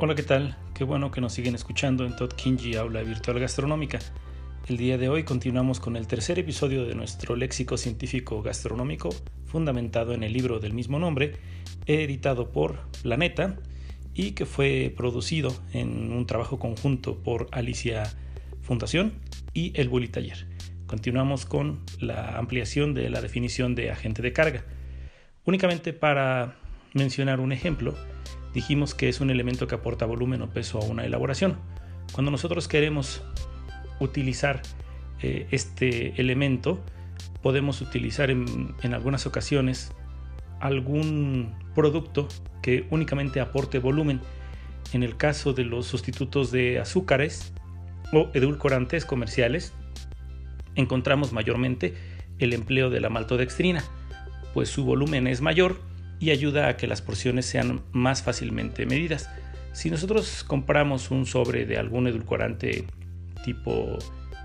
Hola, 0.00 0.14
¿qué 0.14 0.22
tal? 0.22 0.56
Qué 0.74 0.84
bueno 0.84 1.10
que 1.10 1.20
nos 1.20 1.32
siguen 1.32 1.56
escuchando 1.56 2.06
en 2.06 2.14
Todd 2.14 2.32
Kinji 2.32 2.76
Aula 2.76 3.02
Virtual 3.02 3.40
Gastronómica. 3.40 3.98
El 4.68 4.76
día 4.76 4.96
de 4.96 5.08
hoy 5.08 5.24
continuamos 5.24 5.80
con 5.80 5.96
el 5.96 6.06
tercer 6.06 6.38
episodio 6.38 6.84
de 6.84 6.94
nuestro 6.94 7.34
léxico 7.34 7.76
científico 7.76 8.40
gastronómico 8.40 9.08
fundamentado 9.44 10.14
en 10.14 10.22
el 10.22 10.32
libro 10.32 10.60
del 10.60 10.72
mismo 10.72 11.00
nombre, 11.00 11.32
editado 11.86 12.52
por 12.52 12.88
Planeta 13.02 13.56
y 14.14 14.32
que 14.36 14.46
fue 14.46 14.94
producido 14.96 15.52
en 15.72 16.12
un 16.12 16.26
trabajo 16.26 16.60
conjunto 16.60 17.20
por 17.20 17.48
Alicia 17.50 18.04
Fundación 18.62 19.14
y 19.52 19.72
el 19.74 19.88
Bully 19.88 20.06
Taller. 20.06 20.46
Continuamos 20.86 21.44
con 21.44 21.80
la 21.98 22.38
ampliación 22.38 22.94
de 22.94 23.10
la 23.10 23.20
definición 23.20 23.74
de 23.74 23.90
agente 23.90 24.22
de 24.22 24.32
carga. 24.32 24.64
Únicamente 25.44 25.92
para 25.92 26.54
mencionar 26.94 27.40
un 27.40 27.50
ejemplo, 27.50 27.96
dijimos 28.54 28.94
que 28.94 29.08
es 29.08 29.20
un 29.20 29.30
elemento 29.30 29.66
que 29.66 29.74
aporta 29.74 30.06
volumen 30.06 30.42
o 30.42 30.50
peso 30.50 30.78
a 30.78 30.84
una 30.84 31.04
elaboración. 31.04 31.56
Cuando 32.12 32.30
nosotros 32.30 32.68
queremos 32.68 33.22
utilizar 34.00 34.62
eh, 35.22 35.46
este 35.50 36.20
elemento, 36.20 36.80
podemos 37.42 37.80
utilizar 37.80 38.30
en, 38.30 38.74
en 38.82 38.94
algunas 38.94 39.26
ocasiones 39.26 39.92
algún 40.60 41.54
producto 41.74 42.28
que 42.62 42.86
únicamente 42.90 43.40
aporte 43.40 43.78
volumen. 43.78 44.20
En 44.92 45.02
el 45.02 45.16
caso 45.16 45.52
de 45.52 45.64
los 45.64 45.86
sustitutos 45.86 46.50
de 46.50 46.78
azúcares 46.78 47.52
o 48.12 48.30
edulcorantes 48.32 49.04
comerciales, 49.04 49.74
encontramos 50.74 51.32
mayormente 51.32 51.94
el 52.38 52.52
empleo 52.52 52.88
de 52.88 53.00
la 53.00 53.10
maltodextrina, 53.10 53.84
pues 54.54 54.70
su 54.70 54.84
volumen 54.84 55.26
es 55.26 55.40
mayor 55.40 55.80
y 56.20 56.30
ayuda 56.30 56.68
a 56.68 56.76
que 56.76 56.86
las 56.86 57.02
porciones 57.02 57.46
sean 57.46 57.82
más 57.92 58.22
fácilmente 58.22 58.86
medidas. 58.86 59.30
Si 59.72 59.90
nosotros 59.90 60.44
compramos 60.44 61.10
un 61.10 61.26
sobre 61.26 61.66
de 61.66 61.78
algún 61.78 62.06
edulcorante 62.06 62.84
tipo 63.44 63.98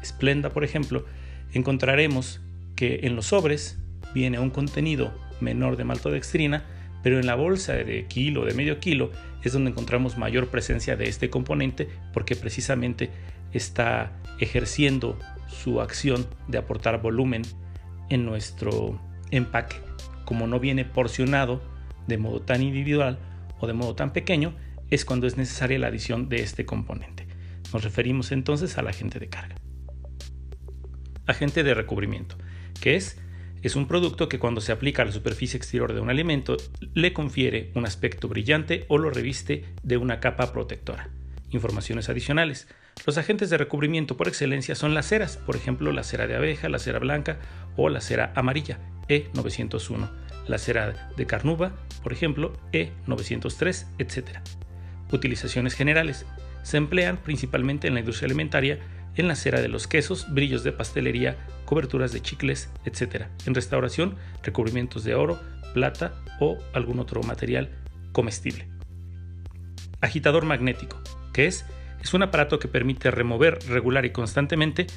Splenda, 0.03 0.49
por 0.49 0.63
ejemplo, 0.63 1.05
encontraremos 1.53 2.41
que 2.75 3.01
en 3.03 3.15
los 3.15 3.27
sobres 3.27 3.79
viene 4.13 4.39
un 4.39 4.49
contenido 4.49 5.13
menor 5.41 5.77
de 5.77 5.83
maltodextrina, 5.83 6.65
pero 7.01 7.19
en 7.19 7.25
la 7.25 7.35
bolsa 7.35 7.73
de 7.73 8.05
kilo, 8.07 8.45
de 8.45 8.53
medio 8.53 8.79
kilo, 8.79 9.11
es 9.43 9.53
donde 9.53 9.71
encontramos 9.71 10.17
mayor 10.17 10.47
presencia 10.47 10.95
de 10.95 11.05
este 11.05 11.29
componente 11.29 11.89
porque 12.13 12.35
precisamente 12.35 13.09
está 13.51 14.11
ejerciendo 14.39 15.19
su 15.47 15.81
acción 15.81 16.25
de 16.47 16.57
aportar 16.57 17.01
volumen 17.01 17.43
en 18.09 18.25
nuestro 18.25 18.99
empaque. 19.31 19.92
Como 20.33 20.47
no 20.47 20.59
viene 20.59 20.83
porcionado 20.83 21.61
de 22.07 22.17
modo 22.17 22.41
tan 22.41 22.63
individual 22.63 23.19
o 23.59 23.67
de 23.67 23.73
modo 23.73 23.93
tan 23.93 24.13
pequeño, 24.13 24.55
es 24.89 25.05
cuando 25.05 25.27
es 25.27 25.37
necesaria 25.37 25.77
la 25.77 25.89
adición 25.89 26.27
de 26.27 26.37
este 26.37 26.65
componente. 26.65 27.27
Nos 27.71 27.83
referimos 27.83 28.31
entonces 28.31 28.79
al 28.79 28.87
agente 28.87 29.19
de 29.19 29.29
carga. 29.29 29.57
Agente 31.27 31.61
de 31.61 31.75
recubrimiento, 31.75 32.35
que 32.81 32.95
es 32.95 33.21
es 33.61 33.75
un 33.75 33.87
producto 33.87 34.27
que 34.27 34.39
cuando 34.39 34.59
se 34.59 34.71
aplica 34.71 35.03
a 35.03 35.05
la 35.05 35.11
superficie 35.11 35.55
exterior 35.55 35.93
de 35.93 35.99
un 35.99 36.09
alimento 36.09 36.57
le 36.95 37.13
confiere 37.13 37.69
un 37.75 37.85
aspecto 37.85 38.27
brillante 38.27 38.85
o 38.87 38.97
lo 38.97 39.11
reviste 39.11 39.65
de 39.83 39.97
una 39.97 40.19
capa 40.19 40.51
protectora. 40.51 41.09
Informaciones 41.51 42.09
adicionales. 42.09 42.67
Los 43.05 43.19
agentes 43.19 43.51
de 43.51 43.59
recubrimiento 43.59 44.17
por 44.17 44.27
excelencia 44.27 44.73
son 44.73 44.95
las 44.95 45.05
ceras, 45.05 45.37
por 45.37 45.55
ejemplo 45.55 45.91
la 45.91 46.01
cera 46.01 46.25
de 46.25 46.35
abeja, 46.35 46.69
la 46.69 46.79
cera 46.79 46.97
blanca 46.97 47.37
o 47.77 47.87
la 47.89 48.01
cera 48.01 48.33
amarilla, 48.35 48.79
E901, 49.07 50.22
la 50.47 50.57
cera 50.57 51.11
de 51.15 51.25
carnuba, 51.25 51.73
por 52.01 52.13
ejemplo 52.13 52.53
E903, 52.71 53.85
etc. 53.97 54.39
Utilizaciones 55.11 55.73
generales. 55.73 56.25
Se 56.63 56.77
emplean 56.77 57.17
principalmente 57.17 57.87
en 57.87 57.93
la 57.93 57.99
industria 57.99 58.27
alimentaria 58.27 58.79
en 59.15 59.27
la 59.27 59.35
cera 59.35 59.61
de 59.61 59.67
los 59.67 59.87
quesos, 59.87 60.31
brillos 60.33 60.63
de 60.63 60.71
pastelería, 60.71 61.37
coberturas 61.65 62.11
de 62.11 62.21
chicles, 62.21 62.69
etc. 62.85 63.25
En 63.45 63.53
restauración, 63.53 64.15
recubrimientos 64.41 65.03
de 65.03 65.15
oro, 65.15 65.39
plata 65.73 66.13
o 66.39 66.57
algún 66.73 66.99
otro 66.99 67.21
material 67.21 67.69
comestible. 68.11 68.67
Agitador 70.01 70.45
magnético, 70.45 70.99
que 71.31 71.45
es, 71.45 71.65
es 72.01 72.13
un 72.13 72.23
aparato 72.23 72.59
que 72.59 72.67
permite 72.67 73.11
remover 73.11 73.59
regular 73.67 74.05
y 74.05 74.11
constantemente 74.11 74.87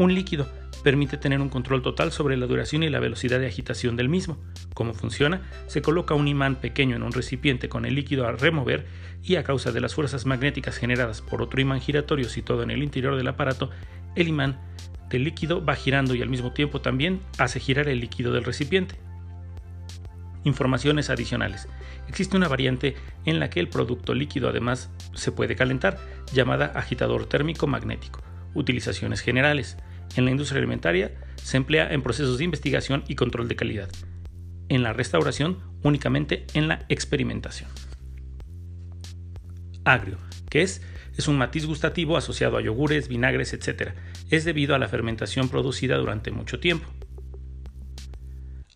un 0.00 0.14
líquido 0.14 0.48
permite 0.82 1.18
tener 1.18 1.42
un 1.42 1.50
control 1.50 1.82
total 1.82 2.10
sobre 2.10 2.38
la 2.38 2.46
duración 2.46 2.82
y 2.82 2.88
la 2.88 3.00
velocidad 3.00 3.38
de 3.38 3.46
agitación 3.46 3.96
del 3.96 4.08
mismo. 4.08 4.38
¿Cómo 4.72 4.94
funciona? 4.94 5.42
Se 5.66 5.82
coloca 5.82 6.14
un 6.14 6.26
imán 6.26 6.56
pequeño 6.56 6.96
en 6.96 7.02
un 7.02 7.12
recipiente 7.12 7.68
con 7.68 7.84
el 7.84 7.94
líquido 7.94 8.26
a 8.26 8.32
remover 8.32 8.86
y 9.22 9.36
a 9.36 9.44
causa 9.44 9.72
de 9.72 9.80
las 9.82 9.94
fuerzas 9.94 10.24
magnéticas 10.24 10.78
generadas 10.78 11.20
por 11.20 11.42
otro 11.42 11.60
imán 11.60 11.80
giratorio 11.80 12.30
situado 12.30 12.62
en 12.62 12.70
el 12.70 12.82
interior 12.82 13.14
del 13.14 13.28
aparato, 13.28 13.68
el 14.16 14.28
imán 14.28 14.58
del 15.10 15.24
líquido 15.24 15.62
va 15.62 15.74
girando 15.74 16.14
y 16.14 16.22
al 16.22 16.30
mismo 16.30 16.52
tiempo 16.52 16.80
también 16.80 17.20
hace 17.36 17.60
girar 17.60 17.86
el 17.88 18.00
líquido 18.00 18.32
del 18.32 18.44
recipiente. 18.44 18.94
Informaciones 20.44 21.10
adicionales. 21.10 21.68
Existe 22.08 22.38
una 22.38 22.48
variante 22.48 22.96
en 23.26 23.38
la 23.38 23.50
que 23.50 23.60
el 23.60 23.68
producto 23.68 24.14
líquido 24.14 24.48
además 24.48 24.90
se 25.12 25.30
puede 25.30 25.56
calentar, 25.56 25.98
llamada 26.32 26.72
agitador 26.74 27.26
térmico 27.26 27.66
magnético. 27.66 28.22
Utilizaciones 28.54 29.20
generales 29.20 29.76
en 30.16 30.24
la 30.24 30.30
industria 30.30 30.58
alimentaria 30.58 31.12
se 31.36 31.56
emplea 31.56 31.92
en 31.92 32.02
procesos 32.02 32.38
de 32.38 32.44
investigación 32.44 33.04
y 33.08 33.14
control 33.14 33.48
de 33.48 33.56
calidad. 33.56 33.88
En 34.68 34.82
la 34.82 34.92
restauración 34.92 35.58
únicamente 35.82 36.46
en 36.54 36.68
la 36.68 36.84
experimentación. 36.88 37.70
Agrio, 39.84 40.18
que 40.48 40.62
es 40.62 40.82
es 41.16 41.28
un 41.28 41.36
matiz 41.36 41.66
gustativo 41.66 42.16
asociado 42.16 42.56
a 42.56 42.62
yogures, 42.62 43.08
vinagres, 43.08 43.52
etc. 43.52 43.92
Es 44.30 44.44
debido 44.44 44.74
a 44.74 44.78
la 44.78 44.88
fermentación 44.88 45.48
producida 45.48 45.96
durante 45.96 46.30
mucho 46.30 46.60
tiempo. 46.60 46.88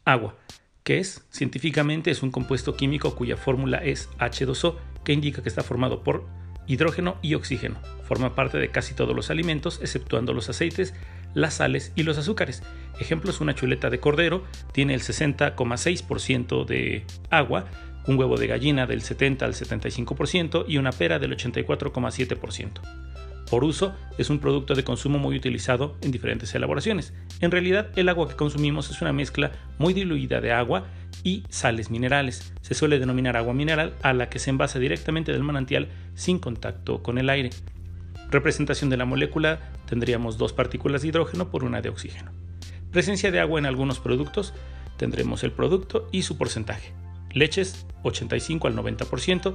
Agua, 0.04 0.36
que 0.82 0.98
es 0.98 1.26
científicamente 1.30 2.10
es 2.10 2.22
un 2.22 2.30
compuesto 2.30 2.76
químico 2.76 3.14
cuya 3.16 3.38
fórmula 3.38 3.78
es 3.78 4.10
H2O, 4.18 4.76
que 5.04 5.14
indica 5.14 5.42
que 5.42 5.48
está 5.48 5.62
formado 5.62 6.02
por 6.02 6.26
hidrógeno 6.66 7.16
y 7.22 7.34
oxígeno. 7.34 7.76
Forma 8.02 8.34
parte 8.34 8.58
de 8.58 8.70
casi 8.70 8.94
todos 8.94 9.16
los 9.16 9.30
alimentos, 9.30 9.78
exceptuando 9.80 10.34
los 10.34 10.50
aceites, 10.50 10.92
las 11.34 11.54
sales 11.54 11.92
y 11.94 12.02
los 12.02 12.18
azúcares. 12.18 12.62
Ejemplos, 12.98 13.40
una 13.40 13.54
chuleta 13.54 13.90
de 13.90 14.00
cordero 14.00 14.44
tiene 14.72 14.94
el 14.94 15.00
60,6% 15.00 16.64
de 16.64 17.04
agua, 17.30 17.66
un 18.06 18.18
huevo 18.18 18.36
de 18.36 18.46
gallina 18.46 18.86
del 18.86 19.02
70 19.02 19.44
al 19.44 19.54
75% 19.54 20.64
y 20.68 20.78
una 20.78 20.92
pera 20.92 21.18
del 21.18 21.36
84,7%. 21.36 22.80
Por 23.50 23.62
uso, 23.62 23.94
es 24.16 24.30
un 24.30 24.38
producto 24.38 24.74
de 24.74 24.84
consumo 24.84 25.18
muy 25.18 25.36
utilizado 25.36 25.96
en 26.00 26.10
diferentes 26.10 26.54
elaboraciones. 26.54 27.12
En 27.40 27.50
realidad, 27.50 27.90
el 27.96 28.08
agua 28.08 28.28
que 28.28 28.36
consumimos 28.36 28.90
es 28.90 29.02
una 29.02 29.12
mezcla 29.12 29.52
muy 29.78 29.92
diluida 29.92 30.40
de 30.40 30.52
agua 30.52 30.86
y 31.22 31.44
sales 31.50 31.90
minerales. 31.90 32.52
Se 32.62 32.74
suele 32.74 32.98
denominar 32.98 33.36
agua 33.36 33.54
mineral 33.54 33.94
a 34.02 34.12
la 34.12 34.28
que 34.28 34.38
se 34.38 34.50
envasa 34.50 34.78
directamente 34.78 35.32
del 35.32 35.42
manantial 35.42 35.88
sin 36.14 36.38
contacto 36.38 37.02
con 37.02 37.18
el 37.18 37.28
aire. 37.28 37.50
Representación 38.34 38.90
de 38.90 38.96
la 38.96 39.04
molécula 39.04 39.60
tendríamos 39.86 40.38
dos 40.38 40.52
partículas 40.52 41.02
de 41.02 41.08
hidrógeno 41.08 41.52
por 41.52 41.62
una 41.62 41.80
de 41.80 41.88
oxígeno. 41.88 42.32
Presencia 42.90 43.30
de 43.30 43.38
agua 43.38 43.60
en 43.60 43.64
algunos 43.64 44.00
productos 44.00 44.52
tendremos 44.96 45.44
el 45.44 45.52
producto 45.52 46.08
y 46.10 46.22
su 46.22 46.36
porcentaje. 46.36 46.92
Leches 47.32 47.86
85 48.02 48.66
al 48.66 48.74
90%, 48.74 49.54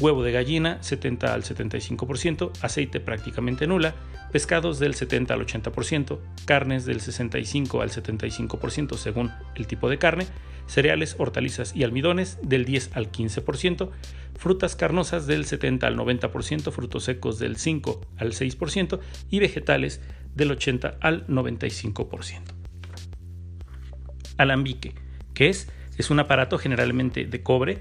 huevo 0.00 0.22
de 0.22 0.32
gallina 0.32 0.82
70 0.82 1.32
al 1.32 1.42
75%, 1.42 2.50
aceite 2.60 3.00
prácticamente 3.00 3.66
nula, 3.66 3.94
pescados 4.32 4.78
del 4.78 4.94
70 4.94 5.34
al 5.34 5.46
80%, 5.46 6.18
carnes 6.44 6.84
del 6.84 7.00
65 7.00 7.82
al 7.82 7.90
75% 7.90 8.96
según 8.96 9.30
el 9.54 9.66
tipo 9.66 9.88
de 9.88 9.98
carne, 9.98 10.26
cereales, 10.66 11.16
hortalizas 11.18 11.74
y 11.76 11.84
almidones 11.84 12.38
del 12.42 12.64
10 12.64 12.96
al 12.96 13.12
15%, 13.12 13.90
frutas 14.36 14.76
carnosas 14.76 15.26
del 15.26 15.44
70 15.44 15.86
al 15.86 15.96
90%, 15.96 16.72
frutos 16.72 17.04
secos 17.04 17.38
del 17.38 17.56
5 17.56 18.00
al 18.16 18.32
6% 18.32 19.00
y 19.30 19.38
vegetales 19.38 20.00
del 20.34 20.50
80 20.50 20.98
al 21.00 21.26
95%. 21.26 22.40
Alambique, 24.36 24.94
que 25.32 25.48
es, 25.48 25.68
es 25.96 26.10
un 26.10 26.18
aparato 26.18 26.58
generalmente 26.58 27.24
de 27.24 27.42
cobre 27.42 27.80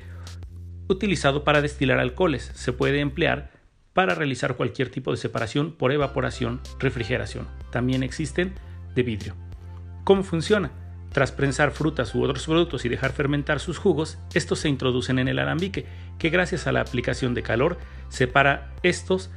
utilizado 0.88 1.44
para 1.44 1.62
destilar 1.62 2.00
alcoholes. 2.00 2.52
Se 2.54 2.74
puede 2.74 3.00
emplear 3.00 3.52
para 3.94 4.16
realizar 4.16 4.56
cualquier 4.56 4.90
tipo 4.90 5.12
de 5.12 5.18
separación 5.18 5.74
por 5.74 5.92
evaporación, 5.92 6.62
refrigeración. 6.80 7.48
También 7.72 8.04
existen 8.04 8.54
de 8.96 9.04
vidrio. 9.04 9.36
¿Cómo 10.04 10.24
funciona? 10.24 10.72
Tras 11.12 11.32
prensar 11.32 11.72
frutas 11.72 12.16
u 12.16 12.24
otros 12.24 12.46
productos 12.46 12.86
y 12.86 12.90
dejar 12.90 13.12
fermentar 13.12 13.60
sus 13.60 13.78
jugos, 13.78 14.18
estos 14.34 14.60
se 14.60 14.70
introducen 14.70 15.20
en 15.20 15.28
el 15.28 15.38
alambique, 15.38 15.86
que 16.18 16.32
gracias 16.32 16.66
a 16.66 16.72
la 16.72 16.82
aplicación 16.82 17.36
de 17.36 17.44
calor 17.44 17.78
separa 18.10 18.74
estos 18.82 19.30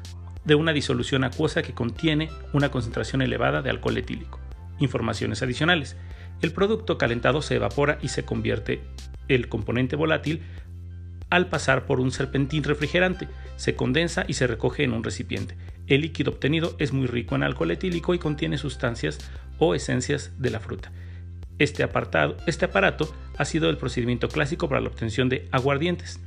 de 0.47 0.55
una 0.55 0.73
disolución 0.73 1.25
acuosa 1.25 1.61
que 1.61 1.75
contiene 1.75 2.31
una 2.55 2.71
concentración 2.71 3.21
elevada 3.21 3.61
de 3.61 3.69
alcohol 3.69 3.99
etílico. 3.99 4.41
Informaciones 4.79 5.43
adicionales. 5.43 5.97
El 6.41 6.53
producto 6.53 6.97
calentado 6.97 7.43
se 7.43 7.57
evapora 7.57 7.99
y 8.01 8.09
se 8.09 8.25
convierte 8.25 8.83
el 9.29 9.49
componente 9.49 9.97
volátil 9.97 10.43
al 11.31 11.49
pasar 11.49 11.87
por 11.87 12.01
un 12.01 12.13
serpentín 12.13 12.63
refrigerante, 12.63 13.29
se 13.57 13.75
condensa 13.75 14.25
y 14.29 14.35
se 14.35 14.47
recoge 14.47 14.85
en 14.85 14.93
un 14.93 15.03
recipiente. 15.03 15.57
El 15.87 16.03
líquido 16.03 16.33
obtenido 16.33 16.77
es 16.79 16.93
muy 16.93 17.07
rico 17.07 17.35
en 17.35 17.43
alcohol 17.43 17.71
etílico 17.71 18.15
y 18.15 18.19
contiene 18.19 18.59
sustancias 18.59 19.19
o 19.59 19.75
esencias 19.75 20.33
de 20.39 20.51
la 20.51 20.61
fruta. 20.61 20.93
Este, 21.59 21.83
apartado, 21.83 22.37
este 22.47 22.67
aparato 22.67 23.13
ha 23.39 23.45
sido 23.45 23.71
el 23.71 23.79
procedimiento 23.79 24.29
clásico 24.29 24.69
para 24.69 24.81
la 24.81 24.89
obtención 24.89 25.29
de 25.29 25.49
aguardientes. 25.53 26.21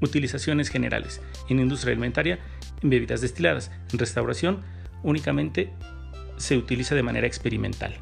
Utilizaciones 0.00 0.68
generales. 0.68 1.22
En 1.48 1.58
industria 1.58 1.92
alimentaria, 1.92 2.38
en 2.82 2.90
bebidas 2.90 3.22
destiladas. 3.22 3.70
En 3.92 3.98
restauración, 3.98 4.62
únicamente 5.02 5.72
se 6.36 6.56
utiliza 6.56 6.94
de 6.94 7.02
manera 7.02 7.26
experimental. 7.26 7.94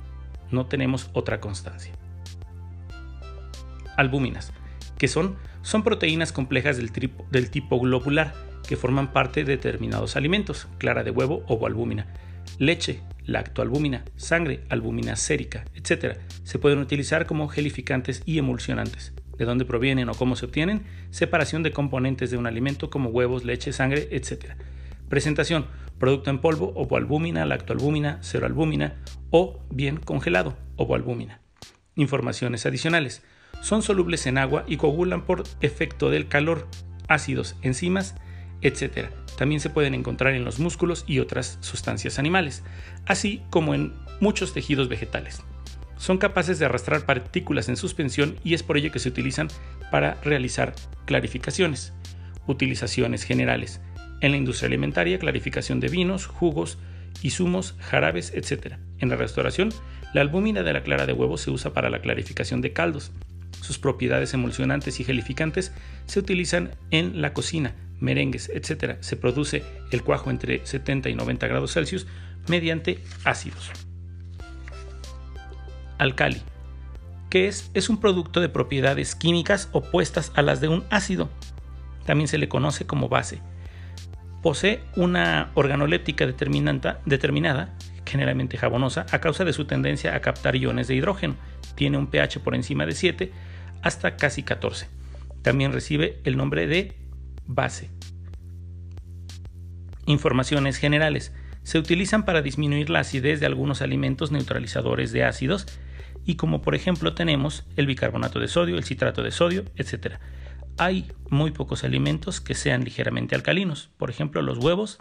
No 0.50 0.67
tenemos 0.67 1.11
otra 1.12 1.41
constancia. 1.41 1.93
Albúminas, 3.96 4.52
que 4.99 5.08
son, 5.08 5.37
son 5.62 5.82
proteínas 5.82 6.32
complejas 6.32 6.76
del, 6.76 6.91
del 7.31 7.50
tipo 7.50 7.81
globular 7.81 8.35
que 8.67 8.76
forman 8.76 9.12
parte 9.12 9.44
de 9.44 9.56
determinados 9.56 10.17
alimentos, 10.17 10.69
clara 10.79 11.05
de 11.05 11.11
huevo 11.11 11.44
o 11.49 11.67
albúmina, 11.67 12.06
leche, 12.58 13.00
lactoalbúmina, 13.26 14.05
sangre, 14.17 14.64
albúmina 14.69 15.17
sérica, 15.17 15.64
etc. 15.75 16.19
Se 16.44 16.58
pueden 16.58 16.79
utilizar 16.79 17.26
como 17.26 17.49
gelificantes 17.49 18.23
y 18.25 18.38
emulsionantes. 18.38 19.12
¿De 19.37 19.44
dónde 19.44 19.64
provienen 19.64 20.08
o 20.08 20.14
cómo 20.14 20.37
se 20.37 20.46
obtienen? 20.46 20.85
Separación 21.11 21.62
de 21.62 21.73
componentes 21.73 22.31
de 22.31 22.37
un 22.37 22.46
alimento 22.46 22.91
como 22.91 23.11
huevos, 23.11 23.44
leche, 23.44 23.73
sangre, 23.73 24.08
etc. 24.12 24.52
Presentación: 25.08 25.67
producto 25.99 26.31
en 26.31 26.41
polvo, 26.41 26.73
ovoalbúmina, 26.76 27.44
lactoalbúmina, 27.44 28.23
ceroalbúmina 28.23 28.94
o 29.31 29.61
bien 29.70 29.96
congelado, 29.96 30.56
ovoalbúmina. 30.76 31.41
Informaciones 31.96 32.67
adicionales. 32.67 33.23
Son 33.62 33.82
solubles 33.82 34.26
en 34.26 34.38
agua 34.38 34.64
y 34.66 34.76
coagulan 34.76 35.24
por 35.24 35.44
efecto 35.60 36.10
del 36.10 36.28
calor, 36.28 36.68
ácidos, 37.08 37.56
enzimas, 37.62 38.14
etc. 38.60 39.08
También 39.36 39.60
se 39.60 39.70
pueden 39.70 39.94
encontrar 39.94 40.34
en 40.34 40.44
los 40.44 40.58
músculos 40.58 41.04
y 41.06 41.18
otras 41.18 41.58
sustancias 41.60 42.18
animales, 42.18 42.62
así 43.06 43.42
como 43.50 43.74
en 43.74 43.94
muchos 44.20 44.52
tejidos 44.52 44.88
vegetales. 44.88 45.42
Son 45.96 46.18
capaces 46.18 46.58
de 46.58 46.66
arrastrar 46.66 47.06
partículas 47.06 47.68
en 47.68 47.76
suspensión 47.76 48.36
y 48.44 48.54
es 48.54 48.62
por 48.62 48.76
ello 48.76 48.92
que 48.92 48.98
se 48.98 49.08
utilizan 49.08 49.48
para 49.90 50.14
realizar 50.22 50.74
clarificaciones. 51.06 51.92
Utilizaciones 52.46 53.24
generales. 53.24 53.80
En 54.20 54.32
la 54.32 54.36
industria 54.36 54.68
alimentaria, 54.68 55.18
clarificación 55.18 55.80
de 55.80 55.88
vinos, 55.88 56.26
jugos 56.26 56.78
y 57.22 57.30
zumos, 57.30 57.74
jarabes, 57.78 58.32
etc. 58.34 58.76
En 58.98 59.08
la 59.08 59.16
restauración, 59.16 59.70
la 60.12 60.20
albúmina 60.20 60.62
de 60.62 60.72
la 60.72 60.82
clara 60.82 61.06
de 61.06 61.12
huevo 61.12 61.36
se 61.38 61.50
usa 61.50 61.72
para 61.72 61.90
la 61.90 62.00
clarificación 62.00 62.60
de 62.60 62.72
caldos. 62.72 63.12
Sus 63.64 63.78
propiedades 63.78 64.34
emulsionantes 64.34 65.00
y 65.00 65.05
gelificantes 65.05 65.72
se 66.05 66.19
utilizan 66.19 66.72
en 66.90 67.22
la 67.22 67.32
cocina, 67.32 67.75
merengues, 67.99 68.50
etc. 68.50 68.99
Se 69.00 69.16
produce 69.16 69.64
el 69.90 70.02
cuajo 70.02 70.28
entre 70.28 70.66
70 70.66 71.08
y 71.08 71.14
90 71.14 71.46
grados 71.46 71.72
Celsius 71.72 72.06
mediante 72.46 72.99
ácidos. 73.25 73.70
Alcali, 75.96 76.43
que 77.31 77.49
es, 77.49 77.70
es 77.72 77.88
un 77.88 78.00
producto 78.00 78.43
de 78.43 78.50
propiedades 78.50 79.14
químicas 79.14 79.70
opuestas 79.72 80.31
a 80.34 80.43
las 80.43 80.60
de 80.60 80.69
un 80.69 80.84
ácido. 80.90 81.31
También 82.05 82.28
se 82.28 82.37
le 82.37 82.50
conoce 82.50 82.84
como 82.84 83.08
base. 83.08 83.38
Posee 84.43 84.82
una 84.94 85.52
organoléptica 85.55 86.26
determinada, 86.26 87.78
generalmente 88.05 88.58
jabonosa, 88.58 89.06
a 89.10 89.20
causa 89.22 89.46
de 89.46 89.55
su 89.55 89.64
tendencia 89.64 90.14
a 90.14 90.20
captar 90.20 90.55
iones 90.55 90.87
de 90.87 90.96
hidrógeno. 90.96 91.37
Tiene 91.76 91.96
un 91.96 92.08
pH 92.08 92.40
por 92.40 92.55
encima 92.55 92.84
de 92.84 92.93
7 92.93 93.32
hasta 93.84 94.16
casi 94.16 94.42
14. 94.42 94.88
También 95.42 95.72
recibe 95.72 96.20
el 96.25 96.38
nombre 96.38 96.66
de 96.66 96.96
base. 97.46 97.90
Informaciones 100.06 100.78
generales. 100.78 101.32
Se 101.62 101.78
utilizan 101.78 102.25
para 102.25 102.42
disminuir 102.42 102.88
la 102.88 103.00
acidez 103.00 103.40
de 103.40 103.46
algunos 103.46 103.82
alimentos 103.82 104.32
neutralizadores 104.32 105.12
de 105.12 105.25
ácidos 105.25 105.66
y 106.25 106.36
como 106.36 106.62
por 106.62 106.75
ejemplo 106.75 107.14
tenemos 107.14 107.64
el 107.76 107.86
bicarbonato 107.86 108.40
de 108.40 108.48
sodio, 108.48 108.76
el 108.76 108.84
citrato 108.84 109.22
de 109.22 109.31
sodio, 109.31 109.64
etc. 109.76 110.14
Hay 110.78 111.12
muy 111.28 111.50
pocos 111.50 111.84
alimentos 111.84 112.40
que 112.40 112.54
sean 112.54 112.84
ligeramente 112.84 113.34
alcalinos, 113.34 113.90
por 113.98 114.08
ejemplo 114.08 114.40
los 114.40 114.58
huevos 114.58 114.98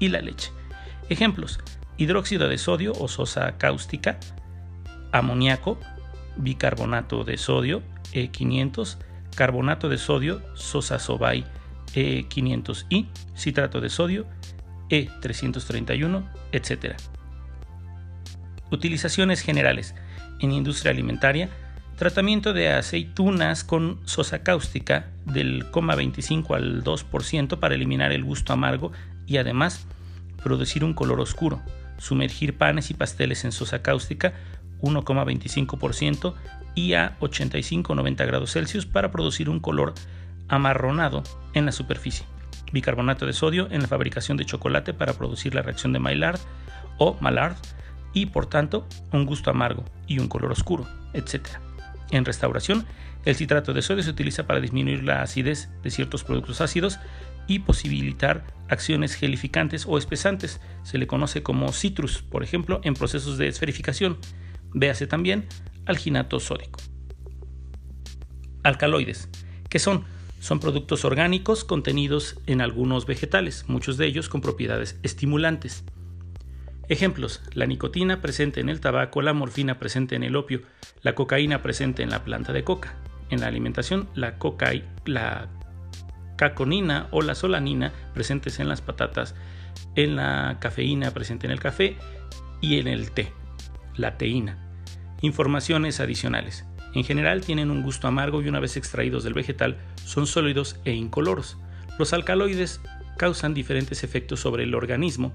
y 0.00 0.08
la 0.08 0.20
leche. 0.20 0.50
Ejemplos, 1.08 1.60
hidróxido 1.96 2.48
de 2.48 2.58
sodio 2.58 2.92
o 2.98 3.06
sosa 3.06 3.56
cáustica, 3.58 4.18
amoníaco, 5.12 5.78
bicarbonato 6.36 7.22
de 7.22 7.38
sodio, 7.38 7.82
E500, 8.14 8.96
carbonato 9.36 9.88
de 9.88 9.98
sodio, 9.98 10.40
sosa 10.54 10.98
sobay 10.98 11.44
E500i, 11.94 13.06
citrato 13.34 13.80
de 13.80 13.90
sodio, 13.90 14.26
E331, 14.88 16.24
etc. 16.52 16.96
Utilizaciones 18.70 19.40
generales 19.40 19.94
en 20.40 20.52
industria 20.52 20.92
alimentaria, 20.92 21.48
tratamiento 21.96 22.52
de 22.52 22.70
aceitunas 22.70 23.64
con 23.64 24.00
sosa 24.04 24.42
cáustica 24.42 25.10
del 25.26 25.70
0,25 25.70 26.56
al 26.56 26.82
2% 26.82 27.58
para 27.58 27.74
eliminar 27.74 28.12
el 28.12 28.24
gusto 28.24 28.52
amargo 28.52 28.92
y 29.26 29.36
además 29.36 29.86
producir 30.42 30.84
un 30.84 30.94
color 30.94 31.20
oscuro, 31.20 31.62
sumergir 31.98 32.58
panes 32.58 32.90
y 32.90 32.94
pasteles 32.94 33.44
en 33.44 33.52
sosa 33.52 33.82
cáustica 33.82 34.34
1,25% 34.82 36.34
y 36.74 36.94
a 36.94 37.16
85-90 37.20 38.26
grados 38.26 38.52
Celsius 38.52 38.86
para 38.86 39.10
producir 39.10 39.48
un 39.48 39.60
color 39.60 39.94
amarronado 40.48 41.22
en 41.54 41.66
la 41.66 41.72
superficie. 41.72 42.26
Bicarbonato 42.72 43.26
de 43.26 43.32
sodio 43.32 43.68
en 43.70 43.82
la 43.82 43.88
fabricación 43.88 44.36
de 44.36 44.44
chocolate 44.44 44.92
para 44.94 45.12
producir 45.12 45.54
la 45.54 45.62
reacción 45.62 45.92
de 45.92 46.00
Maillard 46.00 46.40
o 46.98 47.16
Maillard 47.20 47.56
y 48.12 48.26
por 48.26 48.46
tanto 48.46 48.86
un 49.12 49.26
gusto 49.26 49.50
amargo 49.50 49.84
y 50.06 50.18
un 50.18 50.28
color 50.28 50.52
oscuro, 50.52 50.86
etc. 51.12 51.46
En 52.10 52.24
restauración, 52.24 52.86
el 53.24 53.36
citrato 53.36 53.72
de 53.72 53.82
sodio 53.82 54.02
se 54.02 54.10
utiliza 54.10 54.46
para 54.46 54.60
disminuir 54.60 55.02
la 55.02 55.22
acidez 55.22 55.70
de 55.82 55.90
ciertos 55.90 56.24
productos 56.24 56.60
ácidos 56.60 56.98
y 57.46 57.60
posibilitar 57.60 58.44
acciones 58.68 59.14
gelificantes 59.14 59.86
o 59.86 59.98
espesantes. 59.98 60.60
Se 60.82 60.98
le 60.98 61.06
conoce 61.06 61.42
como 61.42 61.72
citrus, 61.72 62.22
por 62.22 62.42
ejemplo, 62.42 62.80
en 62.84 62.94
procesos 62.94 63.38
de 63.38 63.48
esferificación. 63.48 64.18
Véase 64.72 65.06
también 65.06 65.46
alginato 65.86 66.40
sódico. 66.40 66.80
Alcaloides, 68.62 69.28
que 69.68 69.78
son 69.78 70.04
son 70.44 70.60
productos 70.60 71.06
orgánicos 71.06 71.64
contenidos 71.64 72.38
en 72.46 72.60
algunos 72.60 73.06
vegetales, 73.06 73.64
muchos 73.66 73.96
de 73.96 74.04
ellos 74.04 74.28
con 74.28 74.42
propiedades 74.42 75.00
estimulantes. 75.02 75.84
Ejemplos, 76.90 77.40
la 77.54 77.64
nicotina 77.64 78.20
presente 78.20 78.60
en 78.60 78.68
el 78.68 78.78
tabaco, 78.78 79.22
la 79.22 79.32
morfina 79.32 79.78
presente 79.78 80.16
en 80.16 80.22
el 80.22 80.36
opio, 80.36 80.60
la 81.00 81.14
cocaína 81.14 81.62
presente 81.62 82.02
en 82.02 82.10
la 82.10 82.24
planta 82.24 82.52
de 82.52 82.62
coca. 82.62 82.94
En 83.30 83.40
la 83.40 83.46
alimentación, 83.46 84.06
la, 84.14 84.36
coca 84.36 84.70
la 85.06 85.48
caconina 86.36 87.08
o 87.10 87.22
la 87.22 87.34
solanina 87.34 87.94
presentes 88.12 88.60
en 88.60 88.68
las 88.68 88.82
patatas, 88.82 89.34
en 89.94 90.14
la 90.14 90.58
cafeína 90.60 91.12
presente 91.12 91.46
en 91.46 91.52
el 91.52 91.60
café 91.60 91.96
y 92.60 92.80
en 92.80 92.88
el 92.88 93.12
té, 93.12 93.32
la 93.96 94.18
teína. 94.18 94.63
Informaciones 95.24 96.00
adicionales. 96.00 96.66
En 96.92 97.02
general 97.02 97.40
tienen 97.40 97.70
un 97.70 97.82
gusto 97.82 98.06
amargo 98.06 98.42
y 98.42 98.48
una 98.48 98.60
vez 98.60 98.76
extraídos 98.76 99.24
del 99.24 99.32
vegetal 99.32 99.78
son 100.04 100.26
sólidos 100.26 100.78
e 100.84 100.92
incoloros. 100.92 101.56
Los 101.98 102.12
alcaloides 102.12 102.82
causan 103.16 103.54
diferentes 103.54 104.04
efectos 104.04 104.40
sobre 104.40 104.64
el 104.64 104.74
organismo 104.74 105.32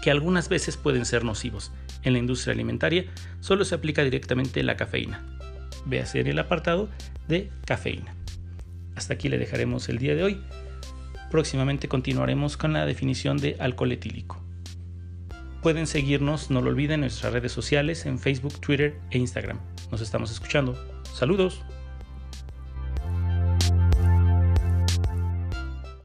que 0.00 0.12
algunas 0.12 0.48
veces 0.48 0.76
pueden 0.76 1.04
ser 1.04 1.24
nocivos. 1.24 1.72
En 2.04 2.12
la 2.12 2.20
industria 2.20 2.54
alimentaria 2.54 3.06
solo 3.40 3.64
se 3.64 3.74
aplica 3.74 4.04
directamente 4.04 4.62
la 4.62 4.76
cafeína. 4.76 5.26
Véase 5.84 6.20
en 6.20 6.28
el 6.28 6.38
apartado 6.38 6.88
de 7.26 7.50
cafeína. 7.66 8.14
Hasta 8.94 9.14
aquí 9.14 9.30
le 9.30 9.38
dejaremos 9.38 9.88
el 9.88 9.98
día 9.98 10.14
de 10.14 10.22
hoy. 10.22 10.40
Próximamente 11.32 11.88
continuaremos 11.88 12.56
con 12.56 12.72
la 12.72 12.86
definición 12.86 13.38
de 13.38 13.56
alcohol 13.58 13.90
etílico. 13.90 14.40
Pueden 15.62 15.86
seguirnos, 15.86 16.50
no 16.50 16.60
lo 16.60 16.70
olviden, 16.70 16.94
en 16.94 17.00
nuestras 17.02 17.32
redes 17.32 17.52
sociales 17.52 18.04
en 18.04 18.18
Facebook, 18.18 18.60
Twitter 18.60 18.98
e 19.12 19.18
Instagram. 19.18 19.60
Nos 19.92 20.00
estamos 20.00 20.32
escuchando. 20.32 20.76
Saludos. 21.14 21.62